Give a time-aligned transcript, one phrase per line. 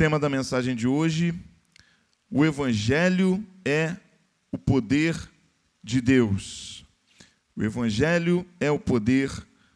[0.00, 1.38] tema da mensagem de hoje:
[2.30, 3.94] o Evangelho é
[4.50, 5.14] o poder
[5.84, 6.86] de Deus.
[7.54, 9.30] O Evangelho é o poder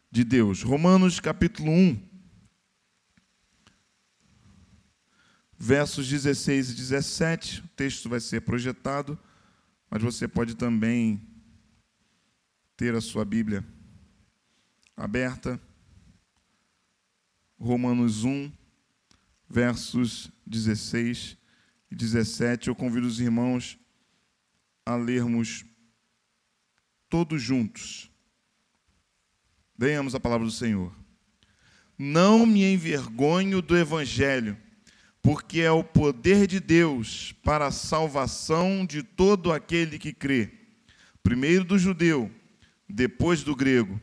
[0.09, 0.63] de Deus.
[0.63, 2.01] Romanos capítulo 1,
[5.59, 7.61] versos 16 e 17.
[7.61, 9.19] O texto vai ser projetado,
[9.91, 11.21] mas você pode também
[12.75, 13.63] ter a sua Bíblia
[14.97, 15.61] aberta.
[17.59, 18.51] Romanos 1,
[19.55, 21.37] versos 16
[21.89, 22.67] e 17.
[22.67, 23.79] Eu convido os irmãos
[24.85, 25.63] a lermos
[27.09, 28.11] todos juntos.
[29.77, 30.93] Venhamos a palavra do Senhor.
[31.97, 34.57] Não me envergonho do Evangelho,
[35.21, 40.51] porque é o poder de Deus para a salvação de todo aquele que crê,
[41.23, 42.29] primeiro do judeu,
[42.89, 44.01] depois do grego.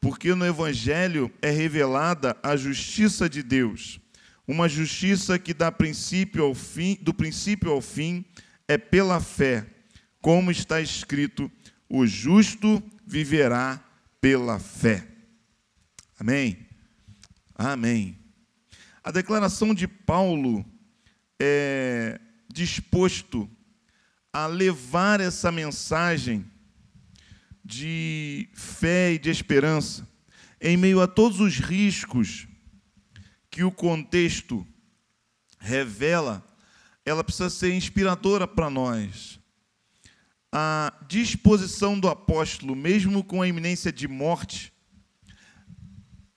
[0.00, 4.02] Porque no Evangelho é revelada a justiça de Deus
[4.52, 8.22] uma justiça que dá princípio ao fim, do princípio ao fim
[8.68, 9.66] é pela fé,
[10.20, 11.50] como está escrito:
[11.88, 13.82] o justo viverá
[14.20, 15.08] pela fé.
[16.20, 16.66] Amém.
[17.54, 18.18] Amém.
[19.02, 20.64] A declaração de Paulo
[21.40, 22.20] é
[22.52, 23.50] disposto
[24.32, 26.44] a levar essa mensagem
[27.64, 30.06] de fé e de esperança
[30.60, 32.46] em meio a todos os riscos
[33.52, 34.66] que o contexto
[35.58, 36.42] revela,
[37.04, 39.38] ela precisa ser inspiradora para nós.
[40.50, 44.72] A disposição do apóstolo, mesmo com a iminência de morte,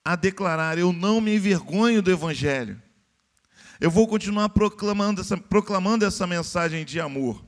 [0.03, 2.81] a declarar: Eu não me envergonho do Evangelho.
[3.79, 7.45] Eu vou continuar proclamando essa, proclamando essa mensagem de amor.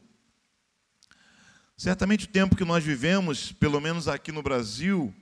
[1.76, 5.14] Certamente o tempo que nós vivemos, pelo menos aqui no Brasil,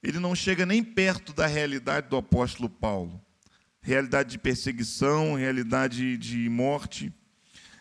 [0.00, 3.20] ele não chega nem perto da realidade do apóstolo Paulo
[3.82, 7.12] realidade de perseguição, realidade de morte,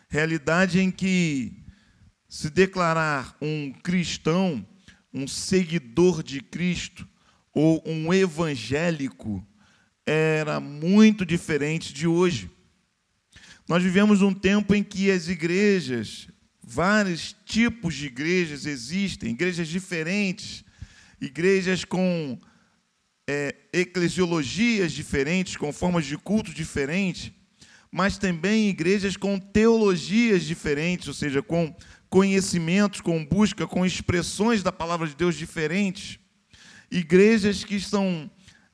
[0.07, 1.53] realidade em que
[2.27, 4.65] se declarar um cristão,
[5.13, 7.07] um seguidor de Cristo
[7.53, 9.45] ou um evangélico
[10.05, 12.49] era muito diferente de hoje.
[13.67, 16.27] Nós vivemos um tempo em que as igrejas,
[16.63, 20.63] vários tipos de igrejas existem, igrejas diferentes,
[21.21, 22.39] igrejas com
[23.31, 27.31] é, eclesiologias diferentes, com formas de culto diferentes,
[27.91, 31.71] mas também igrejas com teologias diferentes, ou seja, com
[32.09, 36.17] conhecimentos, com busca, com expressões da palavra de Deus diferentes.
[36.89, 38.27] Igrejas que estão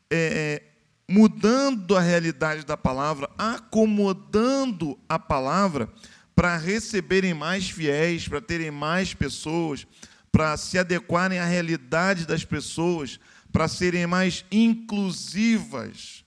[0.09, 5.89] é, é mudando a realidade da palavra, acomodando a palavra
[6.33, 9.85] para receberem mais fiéis, para terem mais pessoas,
[10.31, 13.19] para se adequarem à realidade das pessoas,
[13.55, 16.25] para serem mais inclusivas.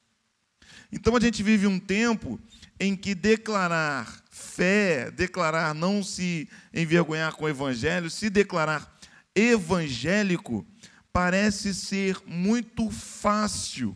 [0.90, 2.40] Então a gente vive um tempo
[2.80, 8.98] em que declarar fé, declarar não se envergonhar com o evangelho, se declarar
[9.34, 10.66] evangélico,
[11.12, 13.94] parece ser muito fácil.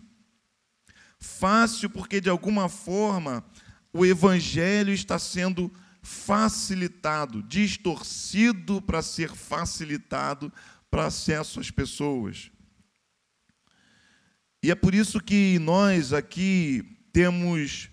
[1.19, 3.43] Fácil porque, de alguma forma,
[3.94, 5.72] o evangelho está sendo
[6.03, 10.53] facilitado, distorcido para ser facilitado
[10.91, 12.53] para acesso às pessoas.
[14.62, 17.91] E é por isso que nós aqui temos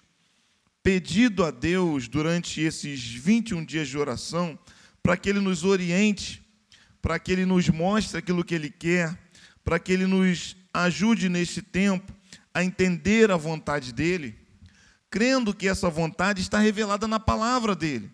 [0.84, 4.57] pedido a Deus durante esses 21 dias de oração
[5.02, 6.46] para que Ele nos oriente,
[7.02, 9.18] para que Ele nos mostre aquilo que Ele quer,
[9.63, 12.13] para que Ele nos ajude neste tempo
[12.53, 14.38] a entender a vontade dEle,
[15.09, 18.12] crendo que essa vontade está revelada na palavra dEle.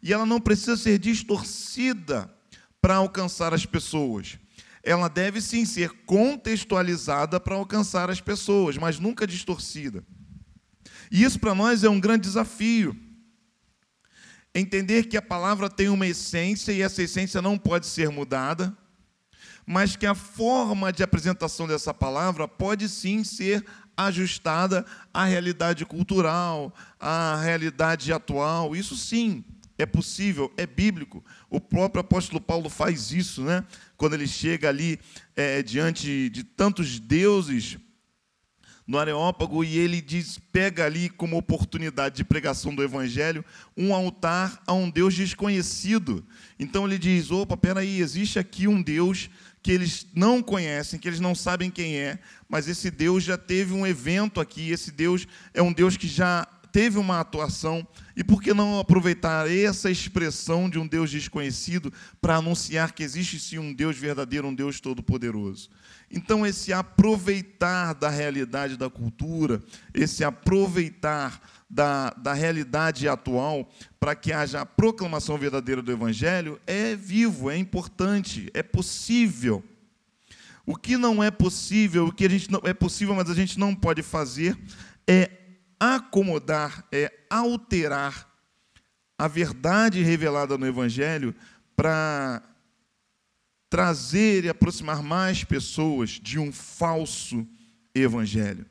[0.00, 2.32] E ela não precisa ser distorcida
[2.80, 4.38] para alcançar as pessoas
[4.82, 10.04] ela deve sim ser contextualizada para alcançar as pessoas, mas nunca distorcida.
[11.10, 12.96] E isso para nós é um grande desafio.
[14.54, 18.76] Entender que a palavra tem uma essência e essa essência não pode ser mudada,
[19.64, 23.64] mas que a forma de apresentação dessa palavra pode sim ser
[23.96, 28.74] ajustada à realidade cultural, à realidade atual.
[28.74, 29.44] Isso sim
[29.78, 31.24] é possível, é bíblico.
[31.48, 33.64] O próprio apóstolo Paulo faz isso, né?
[34.02, 34.98] Quando ele chega ali
[35.36, 37.78] é, diante de tantos deuses
[38.84, 43.44] no Areópago e ele diz, pega ali como oportunidade de pregação do Evangelho
[43.76, 46.26] um altar a um Deus desconhecido.
[46.58, 49.30] Então ele diz: opa, peraí, existe aqui um Deus
[49.62, 53.72] que eles não conhecem, que eles não sabem quem é, mas esse Deus já teve
[53.72, 57.86] um evento aqui, esse Deus é um Deus que já teve uma atuação,
[58.16, 63.38] e por que não aproveitar essa expressão de um Deus desconhecido para anunciar que existe
[63.38, 65.68] sim um Deus verdadeiro, um Deus todo-poderoso?
[66.10, 69.62] Então, esse aproveitar da realidade da cultura,
[69.94, 76.94] esse aproveitar da, da realidade atual para que haja a proclamação verdadeira do Evangelho é
[76.94, 79.64] vivo, é importante, é possível.
[80.66, 83.58] O que não é possível, o que a gente não é possível, mas a gente
[83.58, 84.56] não pode fazer,
[85.06, 85.30] é
[85.82, 88.30] acomodar, é alterar
[89.18, 91.34] a verdade revelada no Evangelho
[91.74, 92.40] para
[93.68, 97.44] trazer e aproximar mais pessoas de um falso
[97.92, 98.64] Evangelho.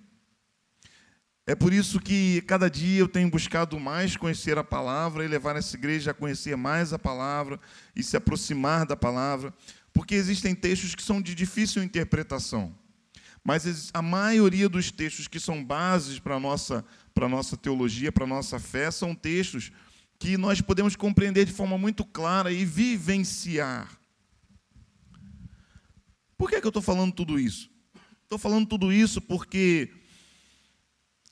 [1.46, 5.58] É por isso que cada dia eu tenho buscado mais conhecer a palavra e levar
[5.58, 7.60] essa igreja a conhecer mais a palavra
[7.94, 9.54] e se aproximar da palavra,
[9.92, 12.74] porque existem textos que são de difícil interpretação.
[13.44, 18.12] Mas a maioria dos textos que são bases para a nossa, para a nossa teologia,
[18.12, 19.72] para a nossa fé, são textos
[20.20, 24.00] que nós podemos compreender de forma muito clara e vivenciar.
[26.38, 27.70] Por que, é que eu estou falando tudo isso?
[28.24, 29.92] Estou falando tudo isso porque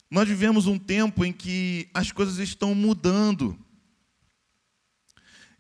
[0.10, 3.58] nós vivemos um tempo em que as coisas estão mudando.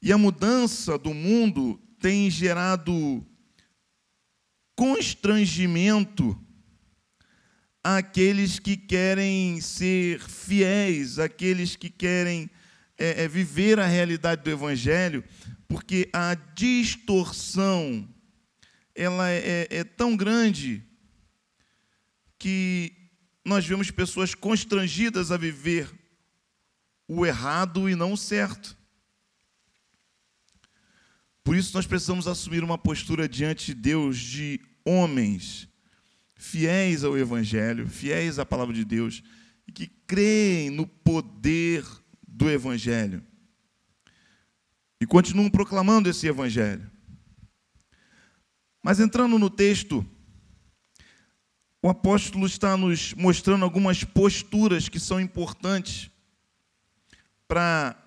[0.01, 3.25] E a mudança do mundo tem gerado
[4.79, 6.41] constrangimento
[7.83, 12.49] àqueles que querem ser fiéis, àqueles que querem
[12.97, 15.21] é, é, viver a realidade do Evangelho,
[15.67, 18.07] porque a distorção
[18.95, 20.81] ela é, é, é tão grande
[22.37, 22.93] que
[23.43, 25.91] nós vemos pessoas constrangidas a viver
[27.05, 28.77] o errado e não o certo.
[31.49, 35.67] Por isso nós precisamos assumir uma postura diante de Deus de homens
[36.35, 39.23] fiéis ao Evangelho, fiéis à palavra de Deus
[39.67, 41.83] e que creem no poder
[42.21, 43.25] do Evangelho
[45.01, 46.87] e continuam proclamando esse Evangelho.
[48.83, 50.05] Mas entrando no texto,
[51.81, 56.11] o apóstolo está nos mostrando algumas posturas que são importantes
[57.47, 57.97] para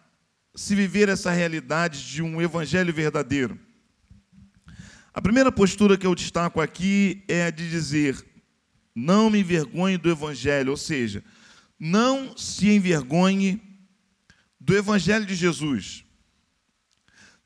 [0.54, 3.58] se viver essa realidade de um evangelho verdadeiro.
[5.14, 8.24] A primeira postura que eu destaco aqui é a de dizer:
[8.94, 11.24] não me envergonhe do evangelho, ou seja,
[11.78, 13.60] não se envergonhe
[14.60, 16.04] do evangelho de Jesus.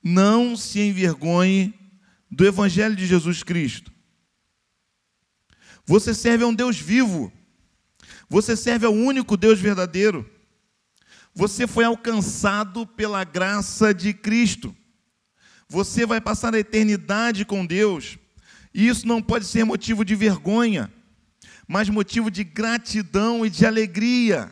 [0.03, 1.75] Não se envergonhe
[2.31, 3.91] do evangelho de Jesus Cristo.
[5.85, 7.33] Você serve a um Deus vivo.
[8.29, 10.29] Você serve ao único Deus verdadeiro.
[11.39, 14.75] Você foi alcançado pela graça de Cristo.
[15.69, 18.17] Você vai passar a eternidade com Deus.
[18.73, 20.91] E isso não pode ser motivo de vergonha,
[21.69, 24.51] mas motivo de gratidão e de alegria.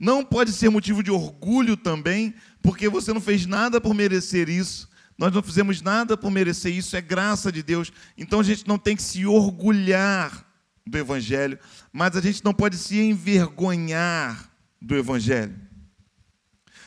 [0.00, 4.90] Não pode ser motivo de orgulho também, porque você não fez nada por merecer isso,
[5.16, 7.92] nós não fizemos nada por merecer isso, é graça de Deus.
[8.18, 10.44] Então a gente não tem que se orgulhar
[10.84, 11.56] do Evangelho,
[11.92, 14.53] mas a gente não pode se envergonhar
[14.84, 15.58] do Evangelho.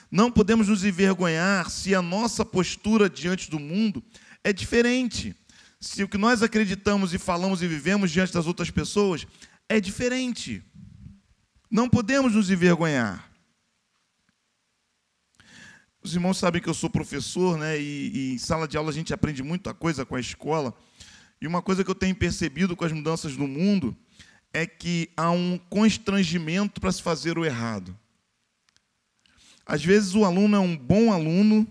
[0.09, 4.03] Não podemos nos envergonhar se a nossa postura diante do mundo
[4.43, 5.35] é diferente.
[5.79, 9.25] Se o que nós acreditamos e falamos e vivemos diante das outras pessoas
[9.67, 10.63] é diferente.
[11.69, 13.29] Não podemos nos envergonhar.
[16.01, 17.81] Os irmãos sabem que eu sou professor, né?
[17.81, 20.73] E, e, em sala de aula a gente aprende muita coisa com a escola.
[21.41, 23.97] E uma coisa que eu tenho percebido com as mudanças no mundo
[24.53, 27.97] é que há um constrangimento para se fazer o errado.
[29.65, 31.67] Às vezes o aluno é um bom aluno,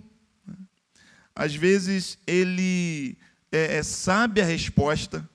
[1.35, 3.17] às vezes ele
[3.51, 5.29] é, é, sabe a resposta,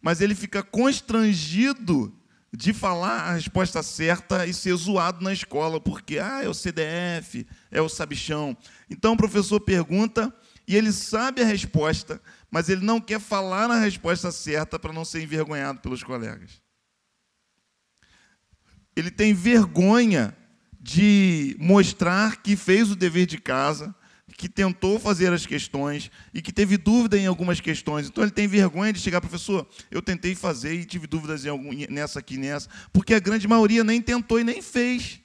[0.00, 2.14] mas ele fica constrangido
[2.52, 7.46] de falar a resposta certa e ser zoado na escola, porque ah, é o CDF,
[7.70, 8.56] é o sabichão.
[8.88, 10.34] Então o professor pergunta
[10.66, 12.20] e ele sabe a resposta,
[12.50, 16.60] mas ele não quer falar a resposta certa para não ser envergonhado pelos colegas.
[19.00, 20.36] Ele tem vergonha
[20.78, 23.94] de mostrar que fez o dever de casa,
[24.36, 28.08] que tentou fazer as questões e que teve dúvida em algumas questões.
[28.08, 31.70] Então ele tem vergonha de chegar, professor, eu tentei fazer e tive dúvidas em algum,
[31.88, 35.20] nessa aqui nessa, porque a grande maioria nem tentou e nem fez.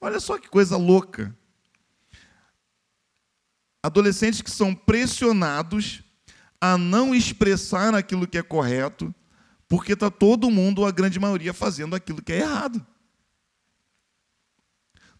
[0.00, 1.36] Olha só que coisa louca.
[3.82, 6.02] Adolescentes que são pressionados
[6.60, 9.12] a não expressar aquilo que é correto,
[9.72, 12.86] porque está todo mundo, a grande maioria, fazendo aquilo que é errado.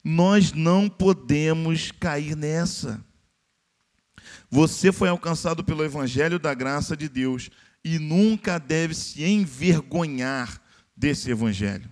[0.05, 3.03] Nós não podemos cair nessa.
[4.51, 7.49] Você foi alcançado pelo Evangelho da graça de Deus
[7.83, 10.61] e nunca deve se envergonhar
[10.95, 11.91] desse Evangelho.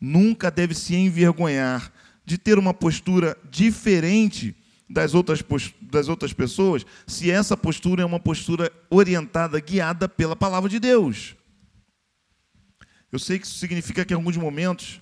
[0.00, 1.92] nunca deve se envergonhar
[2.24, 4.56] de ter uma postura diferente
[4.88, 5.44] das outras,
[5.80, 11.34] das outras pessoas, se essa postura é uma postura orientada, guiada pela palavra de Deus.
[13.10, 15.00] Eu sei que isso significa que em alguns momentos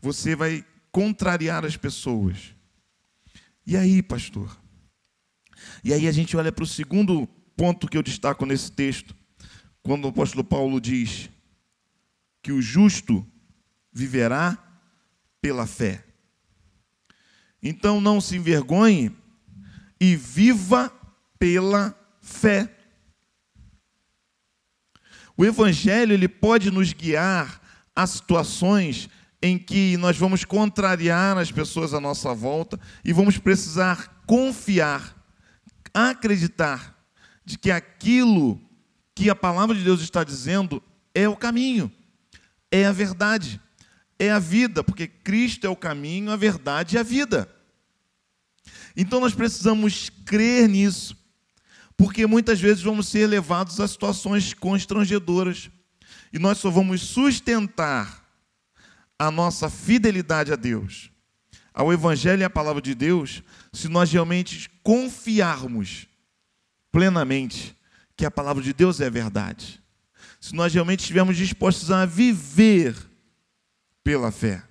[0.00, 2.54] você vai contrariar as pessoas.
[3.66, 4.56] E aí, pastor?
[5.82, 7.26] E aí a gente olha para o segundo
[7.56, 9.14] ponto que eu destaco nesse texto,
[9.82, 11.30] quando o apóstolo Paulo diz
[12.42, 13.26] que o justo
[13.92, 14.56] viverá
[15.40, 16.04] pela fé.
[17.62, 19.10] Então não se envergonhe
[20.00, 20.92] e viva
[21.38, 22.70] pela fé.
[25.36, 27.60] O evangelho ele pode nos guiar
[27.94, 29.08] a situações
[29.42, 35.16] em que nós vamos contrariar as pessoas à nossa volta e vamos precisar confiar,
[35.92, 36.96] acreditar
[37.44, 38.60] de que aquilo
[39.14, 40.82] que a palavra de Deus está dizendo
[41.14, 41.90] é o caminho,
[42.70, 43.60] é a verdade,
[44.18, 47.55] é a vida, porque Cristo é o caminho, a verdade e a vida.
[48.96, 51.16] Então nós precisamos crer nisso,
[51.96, 55.70] porque muitas vezes vamos ser levados a situações constrangedoras
[56.32, 58.24] e nós só vamos sustentar
[59.18, 61.10] a nossa fidelidade a Deus,
[61.72, 66.06] ao Evangelho e à palavra de Deus, se nós realmente confiarmos
[66.90, 67.76] plenamente
[68.16, 69.82] que a palavra de Deus é verdade,
[70.40, 72.96] se nós realmente estivermos dispostos a viver
[74.02, 74.65] pela fé.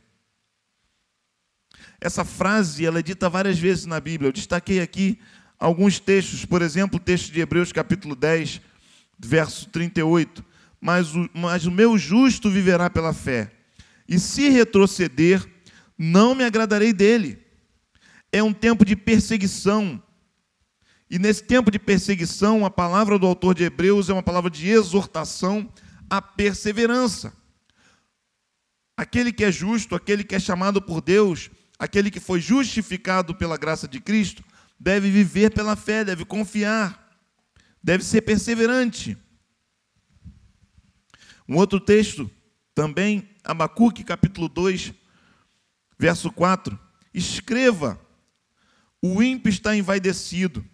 [2.06, 4.28] Essa frase ela é dita várias vezes na Bíblia.
[4.28, 5.18] Eu destaquei aqui
[5.58, 8.62] alguns textos, por exemplo, o texto de Hebreus, capítulo 10,
[9.18, 10.46] verso 38.
[10.80, 13.52] Mas o, mas o meu justo viverá pela fé,
[14.08, 15.44] e se retroceder,
[15.98, 17.40] não me agradarei dele.
[18.32, 20.00] É um tempo de perseguição.
[21.10, 24.70] E nesse tempo de perseguição, a palavra do autor de Hebreus é uma palavra de
[24.70, 25.68] exortação
[26.08, 27.34] à perseverança.
[28.96, 33.58] Aquele que é justo, aquele que é chamado por Deus, aquele que foi justificado pela
[33.58, 34.44] graça de Cristo,
[34.80, 37.18] deve viver pela fé, deve confiar,
[37.84, 39.18] deve ser perseverante.
[41.48, 42.30] Um outro texto,
[42.74, 44.94] também, Abacuque, capítulo 2,
[45.98, 46.78] verso 4.
[47.14, 48.00] Escreva:
[49.02, 50.66] o ímpio está envaidecido,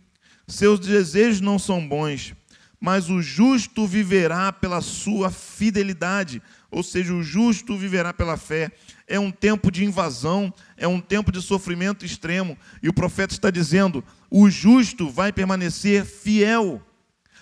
[0.47, 2.33] seus desejos não são bons,
[2.79, 6.41] mas o justo viverá pela sua fidelidade,
[6.71, 8.71] ou seja, o justo viverá pela fé
[9.11, 12.57] é um tempo de invasão, é um tempo de sofrimento extremo.
[12.81, 16.81] E o profeta está dizendo: o justo vai permanecer fiel.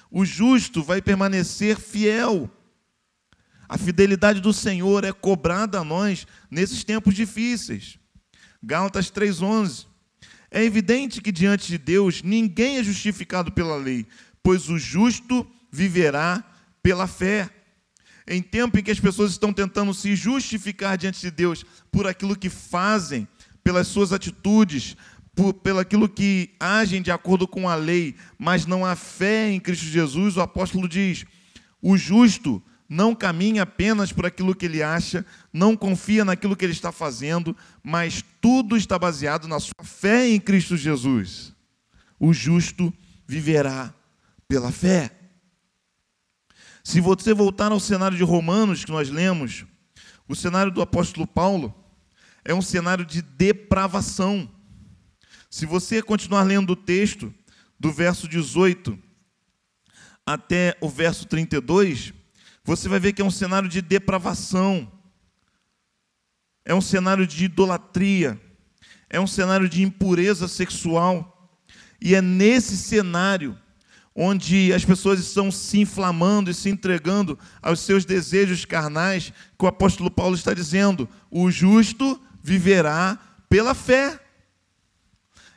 [0.09, 2.49] O justo vai permanecer fiel.
[3.67, 7.99] A fidelidade do Senhor é cobrada a nós nesses tempos difíceis.
[8.63, 9.85] Gálatas 3:11.
[10.49, 14.07] É evidente que diante de Deus ninguém é justificado pela lei,
[14.41, 16.43] pois o justo viverá
[16.81, 17.47] pela fé
[18.29, 22.35] em tempo em que as pessoas estão tentando se justificar diante de Deus por aquilo
[22.35, 23.27] que fazem,
[23.63, 24.95] pelas suas atitudes,
[25.35, 29.59] por, pelo aquilo que agem de acordo com a lei, mas não há fé em
[29.59, 31.25] Cristo Jesus, o apóstolo diz:
[31.81, 36.73] o justo não caminha apenas por aquilo que ele acha, não confia naquilo que ele
[36.73, 41.53] está fazendo, mas tudo está baseado na sua fé em Cristo Jesus.
[42.19, 42.93] O justo
[43.27, 43.93] viverá
[44.47, 45.18] pela fé.
[46.89, 49.63] Se você voltar ao cenário de Romanos que nós lemos,
[50.27, 51.71] o cenário do apóstolo Paulo
[52.43, 54.49] é um cenário de depravação.
[55.51, 57.31] Se você continuar lendo o texto,
[57.79, 58.97] do verso 18
[60.25, 62.11] até o verso 32,
[62.63, 64.91] você vai ver que é um cenário de depravação,
[66.65, 68.41] é um cenário de idolatria,
[69.07, 71.55] é um cenário de impureza sexual,
[72.01, 73.55] e é nesse cenário
[74.21, 79.67] onde as pessoas estão se inflamando e se entregando aos seus desejos carnais, que o
[79.67, 84.19] apóstolo Paulo está dizendo: o justo viverá pela fé.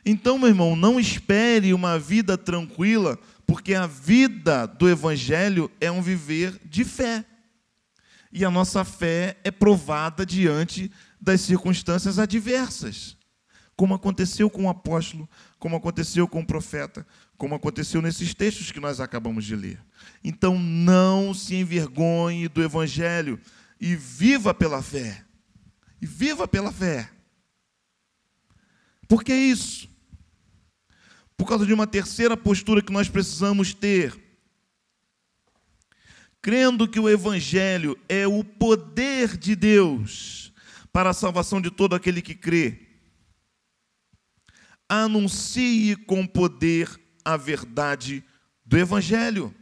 [0.05, 6.01] Então, meu irmão, não espere uma vida tranquila, porque a vida do Evangelho é um
[6.01, 7.25] viver de fé.
[8.31, 10.89] E a nossa fé é provada diante
[11.19, 13.17] das circunstâncias adversas,
[13.75, 15.27] como aconteceu com o apóstolo,
[15.59, 17.05] como aconteceu com o profeta,
[17.37, 19.79] como aconteceu nesses textos que nós acabamos de ler.
[20.23, 23.39] Então não se envergonhe do evangelho
[23.79, 25.23] e viva pela fé.
[26.01, 27.09] E viva pela fé.
[29.07, 29.89] Por que isso?
[31.35, 34.17] Por causa de uma terceira postura que nós precisamos ter.
[36.41, 40.53] Crendo que o Evangelho é o poder de Deus
[40.91, 42.82] para a salvação de todo aquele que crê.
[44.87, 46.89] Anuncie com poder
[47.23, 48.23] a verdade
[48.65, 49.53] do Evangelho.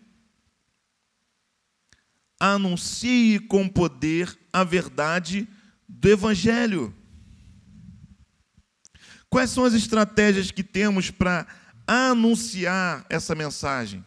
[2.40, 5.48] Anuncie com poder a verdade
[5.88, 6.94] do Evangelho.
[9.30, 11.48] Quais são as estratégias que temos para
[11.88, 14.04] anunciar essa mensagem?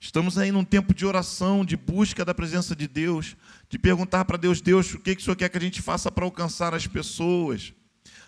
[0.00, 3.36] Estamos aí num tempo de oração, de busca da presença de Deus,
[3.68, 6.10] de perguntar para Deus, Deus, o que, que o Senhor quer que a gente faça
[6.10, 7.72] para alcançar as pessoas,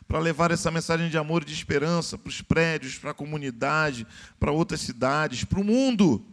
[0.06, 4.06] para levar essa mensagem de amor e de esperança para os prédios, para a comunidade,
[4.38, 6.24] para outras cidades, para o mundo.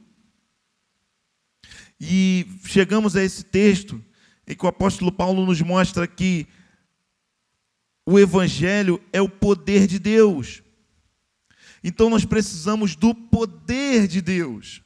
[2.00, 4.04] E chegamos a esse texto
[4.48, 6.48] em que o apóstolo Paulo nos mostra que
[8.06, 10.62] o Evangelho é o poder de Deus.
[11.84, 14.82] Então nós precisamos do poder de Deus.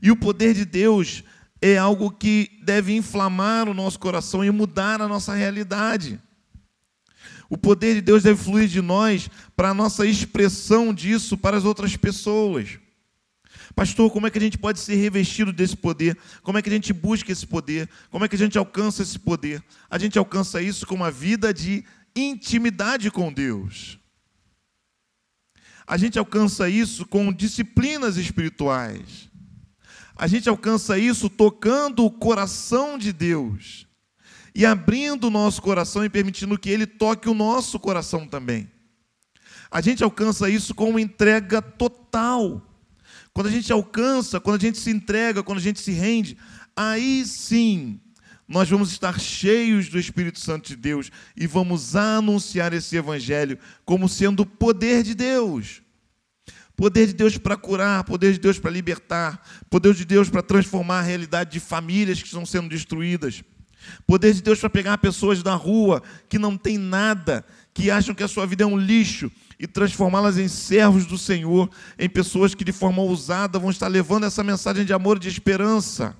[0.00, 1.24] E o poder de Deus
[1.60, 6.20] é algo que deve inflamar o nosso coração e mudar a nossa realidade.
[7.54, 11.64] O poder de Deus deve fluir de nós para a nossa expressão disso para as
[11.64, 12.80] outras pessoas.
[13.76, 16.18] Pastor, como é que a gente pode ser revestido desse poder?
[16.42, 17.88] Como é que a gente busca esse poder?
[18.10, 19.62] Como é que a gente alcança esse poder?
[19.88, 21.84] A gente alcança isso com uma vida de
[22.16, 24.00] intimidade com Deus.
[25.86, 29.30] A gente alcança isso com disciplinas espirituais.
[30.16, 33.86] A gente alcança isso tocando o coração de Deus
[34.54, 38.70] e abrindo o nosso coração e permitindo que Ele toque o nosso coração também.
[39.70, 42.62] A gente alcança isso com uma entrega total.
[43.32, 46.38] Quando a gente alcança, quando a gente se entrega, quando a gente se rende,
[46.76, 48.00] aí sim
[48.46, 54.08] nós vamos estar cheios do Espírito Santo de Deus e vamos anunciar esse Evangelho como
[54.08, 55.82] sendo o poder de Deus.
[56.76, 61.00] Poder de Deus para curar, poder de Deus para libertar, poder de Deus para transformar
[61.00, 63.42] a realidade de famílias que estão sendo destruídas.
[64.06, 68.22] Poder de Deus para pegar pessoas da rua que não têm nada, que acham que
[68.22, 72.64] a sua vida é um lixo e transformá-las em servos do Senhor, em pessoas que
[72.64, 76.16] de forma ousada vão estar levando essa mensagem de amor e de esperança.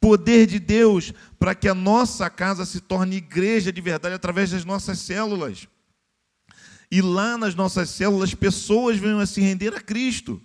[0.00, 4.64] Poder de Deus para que a nossa casa se torne igreja de verdade através das
[4.64, 5.66] nossas células
[6.90, 10.40] e lá nas nossas células pessoas venham a se render a Cristo.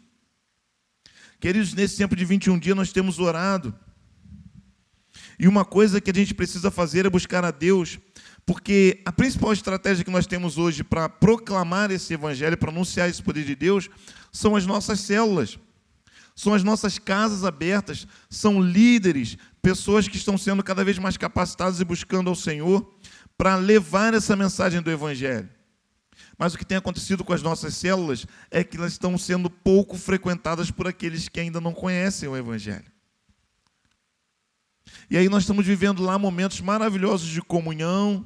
[1.39, 3.73] Queridos, nesse tempo de 21 dias nós temos orado.
[5.39, 7.99] E uma coisa que a gente precisa fazer é buscar a Deus,
[8.45, 13.21] porque a principal estratégia que nós temos hoje para proclamar esse evangelho, para anunciar esse
[13.21, 13.89] poder de Deus,
[14.31, 15.58] são as nossas células.
[16.36, 21.79] São as nossas casas abertas, são líderes, pessoas que estão sendo cada vez mais capacitadas
[21.79, 22.91] e buscando ao Senhor
[23.38, 25.49] para levar essa mensagem do evangelho.
[26.38, 29.97] Mas o que tem acontecido com as nossas células é que elas estão sendo pouco
[29.97, 32.92] frequentadas por aqueles que ainda não conhecem o Evangelho.
[35.10, 38.25] E aí nós estamos vivendo lá momentos maravilhosos de comunhão,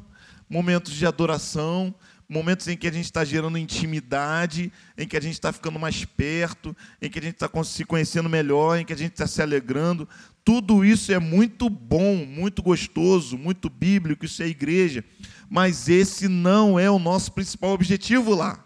[0.49, 1.93] momentos de adoração,
[2.30, 6.06] momentos em que a gente está gerando intimidade, em que a gente está ficando mais
[6.06, 9.41] perto, em que a gente está se conhecendo melhor, em que a gente está se
[9.41, 10.08] alegrando.
[10.43, 15.03] Tudo isso é muito bom, muito gostoso, muito bíblico, isso é igreja
[15.49, 18.63] mas esse não é o nosso principal objetivo lá.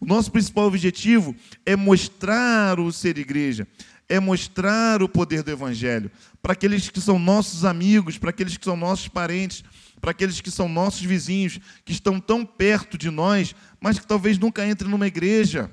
[0.00, 1.34] O nosso principal objetivo
[1.66, 3.66] é mostrar o ser igreja,
[4.08, 8.64] é mostrar o poder do Evangelho para aqueles que são nossos amigos, para aqueles que
[8.64, 9.62] são nossos parentes,
[10.00, 14.38] para aqueles que são nossos vizinhos, que estão tão perto de nós, mas que talvez
[14.38, 15.70] nunca entrem numa igreja,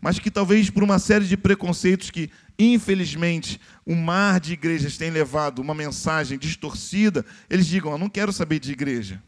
[0.00, 5.10] mas que talvez por uma série de preconceitos que infelizmente, o mar de igrejas tem
[5.10, 9.22] levado uma mensagem distorcida, eles digam: Eu não quero saber de igreja.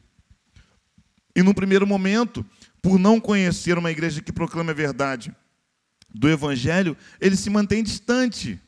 [1.34, 2.44] E no primeiro momento,
[2.82, 5.34] por não conhecer uma igreja que proclama a verdade
[6.14, 8.60] do Evangelho, ele se mantém distante.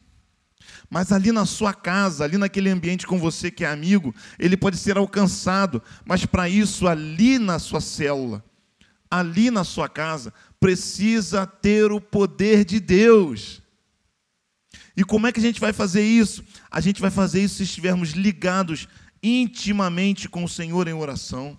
[0.88, 4.76] Mas ali na sua casa, ali naquele ambiente com você que é amigo, ele pode
[4.76, 5.83] ser alcançado.
[6.04, 8.44] Mas para isso, ali na sua célula,
[9.11, 13.62] ali na sua casa, precisa ter o poder de Deus.
[14.96, 16.44] E como é que a gente vai fazer isso?
[16.70, 18.88] A gente vai fazer isso se estivermos ligados
[19.22, 21.59] intimamente com o Senhor em oração.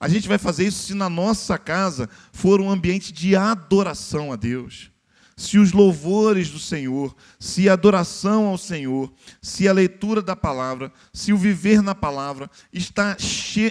[0.00, 4.36] A gente vai fazer isso se na nossa casa for um ambiente de adoração a
[4.36, 4.90] Deus.
[5.36, 10.90] Se os louvores do Senhor, se a adoração ao Senhor, se a leitura da palavra,
[11.12, 13.14] se o viver na palavra está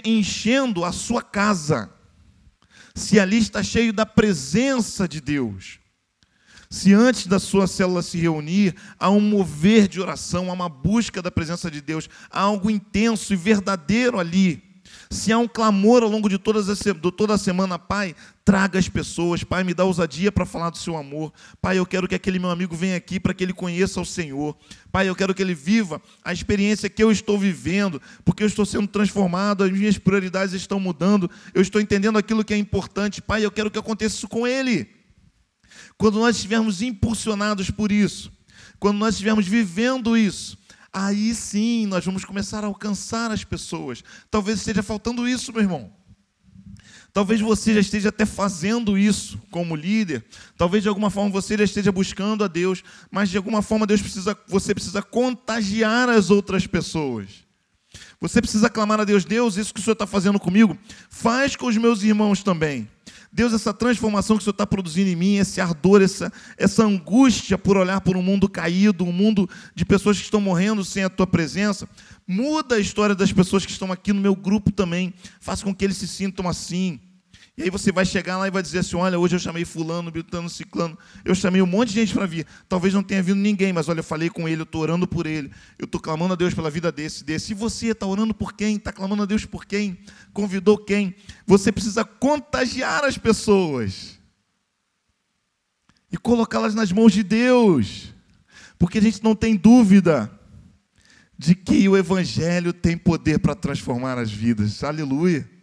[0.04, 1.92] enchendo a sua casa,
[2.94, 5.80] se ali está cheio da presença de Deus,
[6.68, 11.20] se antes da sua célula se reunir, há um mover de oração, há uma busca
[11.20, 14.69] da presença de Deus, há algo intenso e verdadeiro ali.
[15.12, 16.78] Se há um clamor ao longo de todas as,
[17.16, 20.96] toda a semana, Pai, traga as pessoas, Pai, me dá ousadia para falar do seu
[20.96, 21.32] amor.
[21.60, 24.56] Pai, eu quero que aquele meu amigo venha aqui para que ele conheça o Senhor.
[24.92, 28.64] Pai, eu quero que ele viva a experiência que eu estou vivendo, porque eu estou
[28.64, 33.20] sendo transformado, as minhas prioridades estão mudando, eu estou entendendo aquilo que é importante.
[33.20, 34.88] Pai, eu quero que aconteça isso com ele.
[35.98, 38.30] Quando nós estivermos impulsionados por isso,
[38.78, 40.56] quando nós estivermos vivendo isso,
[40.92, 44.02] aí sim nós vamos começar a alcançar as pessoas.
[44.30, 45.92] Talvez esteja faltando isso, meu irmão.
[47.12, 50.24] Talvez você já esteja até fazendo isso como líder.
[50.56, 54.00] Talvez de alguma forma você já esteja buscando a Deus, mas de alguma forma Deus
[54.00, 57.44] precisa, você precisa contagiar as outras pessoas.
[58.20, 61.66] Você precisa clamar a Deus, Deus, isso que o Senhor está fazendo comigo, faz com
[61.66, 62.88] os meus irmãos também.
[63.32, 67.56] Deus, essa transformação que o Senhor está produzindo em mim, esse ardor, essa, essa angústia
[67.56, 71.08] por olhar por um mundo caído, um mundo de pessoas que estão morrendo sem a
[71.08, 71.88] tua presença,
[72.26, 75.84] muda a história das pessoas que estão aqui no meu grupo também, faça com que
[75.84, 77.00] eles se sintam assim.
[77.56, 80.10] E aí você vai chegar lá e vai dizer assim: olha, hoje eu chamei fulano,
[80.10, 82.46] biltano, ciclano, eu chamei um monte de gente para vir.
[82.68, 85.26] Talvez não tenha vindo ninguém, mas olha, eu falei com ele, eu estou orando por
[85.26, 87.52] ele, eu estou clamando a Deus pela vida desse, desse.
[87.52, 88.76] E você está orando por quem?
[88.76, 89.98] Está clamando a Deus por quem?
[90.32, 91.14] Convidou quem?
[91.46, 94.18] Você precisa contagiar as pessoas
[96.10, 98.14] e colocá-las nas mãos de Deus,
[98.78, 100.30] porque a gente não tem dúvida
[101.38, 104.82] de que o Evangelho tem poder para transformar as vidas.
[104.84, 105.59] Aleluia.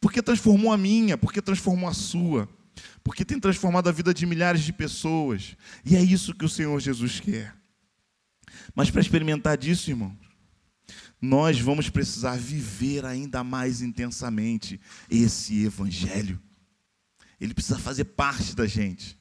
[0.00, 2.48] Porque transformou a minha, porque transformou a sua,
[3.04, 5.56] porque tem transformado a vida de milhares de pessoas.
[5.84, 7.54] E é isso que o Senhor Jesus quer.
[8.74, 10.16] Mas para experimentar disso, irmãos,
[11.20, 16.40] nós vamos precisar viver ainda mais intensamente esse Evangelho.
[17.38, 19.18] Ele precisa fazer parte da gente.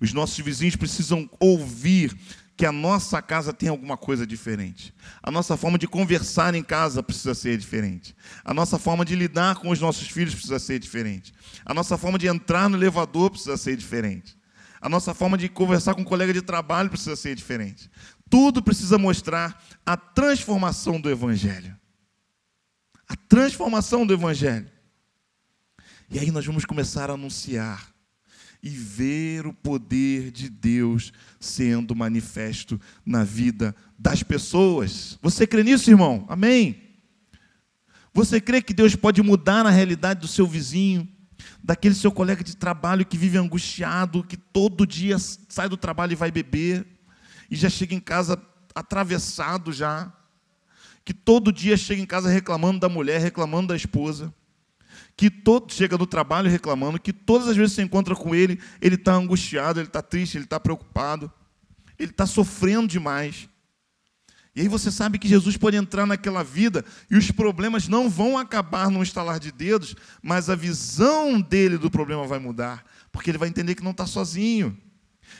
[0.00, 2.16] Os nossos vizinhos precisam ouvir
[2.62, 4.94] que a nossa casa tem alguma coisa diferente.
[5.20, 8.14] A nossa forma de conversar em casa precisa ser diferente.
[8.44, 11.34] A nossa forma de lidar com os nossos filhos precisa ser diferente.
[11.64, 14.38] A nossa forma de entrar no elevador precisa ser diferente.
[14.80, 17.90] A nossa forma de conversar com um colega de trabalho precisa ser diferente.
[18.30, 21.76] Tudo precisa mostrar a transformação do Evangelho.
[23.08, 24.70] A transformação do Evangelho.
[26.08, 27.91] E aí nós vamos começar a anunciar
[28.62, 35.18] e ver o poder de Deus sendo manifesto na vida das pessoas.
[35.20, 36.24] Você crê nisso, irmão?
[36.28, 36.80] Amém?
[38.14, 41.08] Você crê que Deus pode mudar a realidade do seu vizinho,
[41.62, 46.16] daquele seu colega de trabalho que vive angustiado, que todo dia sai do trabalho e
[46.16, 46.86] vai beber,
[47.50, 48.40] e já chega em casa
[48.74, 50.12] atravessado já,
[51.04, 54.32] que todo dia chega em casa reclamando da mulher, reclamando da esposa?
[55.16, 58.94] Que todo chega do trabalho reclamando, que todas as vezes você encontra com ele, ele
[58.96, 61.30] está angustiado, ele está triste, ele está preocupado,
[61.98, 63.48] ele está sofrendo demais.
[64.54, 68.36] E aí você sabe que Jesus pode entrar naquela vida e os problemas não vão
[68.36, 73.38] acabar num estalar de dedos, mas a visão dele do problema vai mudar, porque ele
[73.38, 74.76] vai entender que não está sozinho.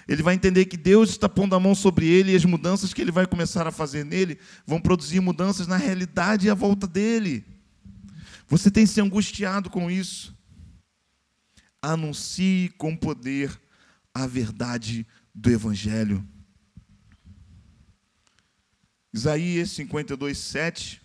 [0.08, 3.02] Ele vai entender que Deus está pondo a mão sobre ele e as mudanças que
[3.02, 7.44] ele vai começar a fazer nele vão produzir mudanças na realidade e à volta dele.
[8.52, 10.36] Você tem se angustiado com isso?
[11.80, 13.58] Anuncie com poder
[14.12, 16.22] a verdade do Evangelho.
[19.10, 21.00] Isaías 52, 7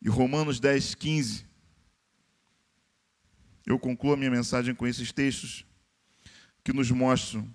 [0.00, 1.44] e Romanos 10, 15.
[3.66, 5.66] Eu concluo a minha mensagem com esses textos
[6.62, 7.52] que nos mostram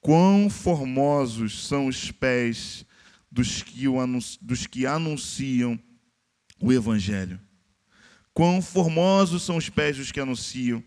[0.00, 2.84] quão formosos são os pés
[3.30, 3.84] dos que,
[4.42, 5.80] dos que anunciam
[6.60, 7.40] o Evangelho.
[8.32, 10.82] Quão formosos são os pés dos que anunciam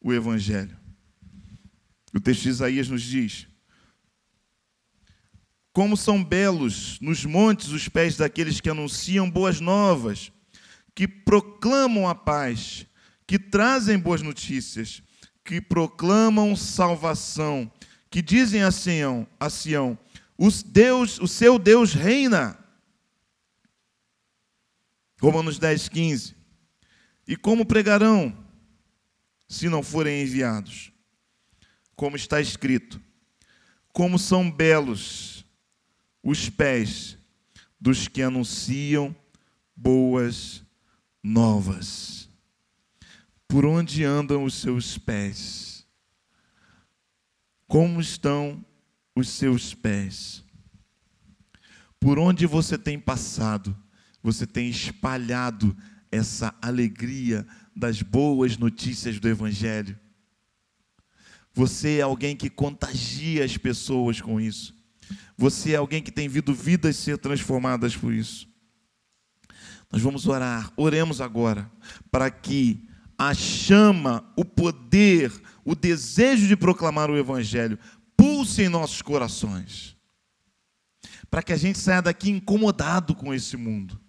[0.00, 0.76] o Evangelho.
[2.12, 3.46] O texto de Isaías nos diz:
[5.72, 10.32] Como são belos nos montes os pés daqueles que anunciam boas novas,
[10.94, 12.86] que proclamam a paz,
[13.26, 15.02] que trazem boas notícias,
[15.44, 17.70] que proclamam salvação,
[18.10, 19.98] que dizem a Sião, a Sião,
[20.36, 22.58] os Deus, o seu Deus reina.
[25.20, 26.36] Romanos 10, 15.
[27.28, 28.36] E como pregarão
[29.48, 30.92] se não forem enviados?
[31.94, 33.00] Como está escrito:
[33.92, 35.44] Como são belos
[36.22, 37.18] os pés
[37.80, 39.14] dos que anunciam
[39.74, 40.62] boas
[41.22, 42.28] novas.
[43.48, 45.86] Por onde andam os seus pés?
[47.66, 48.64] Como estão
[49.14, 50.44] os seus pés?
[51.98, 53.76] Por onde você tem passado?
[54.22, 55.76] Você tem espalhado
[56.10, 59.98] essa alegria das boas notícias do Evangelho.
[61.52, 64.74] Você é alguém que contagia as pessoas com isso.
[65.36, 68.48] Você é alguém que tem visto vidas ser transformadas por isso.
[69.90, 71.70] Nós vamos orar, oremos agora,
[72.10, 72.86] para que
[73.18, 75.32] a chama, o poder,
[75.64, 77.78] o desejo de proclamar o Evangelho
[78.16, 79.96] pulse em nossos corações.
[81.28, 84.00] Para que a gente saia daqui incomodado com esse mundo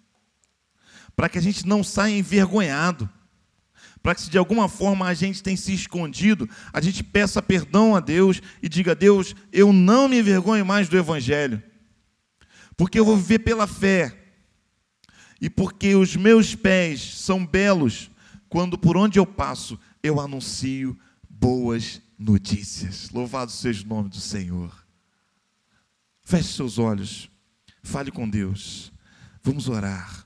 [1.14, 3.08] para que a gente não saia envergonhado,
[4.02, 7.94] para que se de alguma forma a gente tem se escondido, a gente peça perdão
[7.94, 11.62] a Deus e diga: Deus, eu não me envergonho mais do Evangelho.
[12.76, 14.18] Porque eu vou viver pela fé.
[15.40, 18.10] E porque os meus pés são belos
[18.48, 20.98] quando por onde eu passo eu anuncio
[21.28, 23.10] boas notícias.
[23.10, 24.72] Louvado seja o nome do Senhor.
[26.22, 27.28] Feche seus olhos,
[27.82, 28.92] fale com Deus.
[29.42, 30.21] Vamos orar.